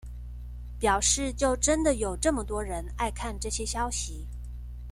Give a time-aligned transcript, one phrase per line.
[0.79, 4.27] 表示就真的有這麼多人愛看這些消息